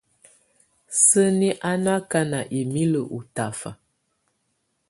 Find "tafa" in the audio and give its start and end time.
3.35-3.69